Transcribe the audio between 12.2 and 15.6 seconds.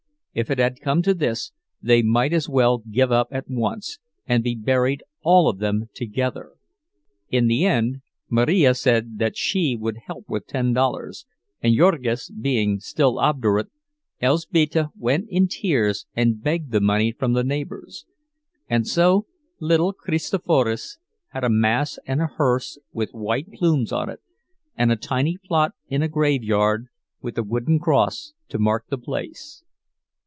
being still obdurate, Elzbieta went in